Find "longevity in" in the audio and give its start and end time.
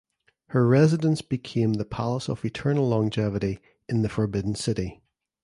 2.89-4.01